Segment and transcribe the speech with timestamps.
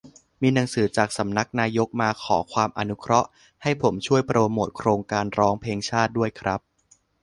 [0.41, 3.27] มีหนังสือจากสำนักนายกมา "ขอความอนุเคราะห์"
[3.63, 6.59] ให้ผมช่วยโปรโมตโครงการร้องเพลงชาติด้วยครับ-"